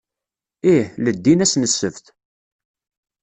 Ih, 0.75 0.87
leddin 1.03 1.43
ass 1.43 1.53
n 1.57 1.63
ssebt. 1.71 2.05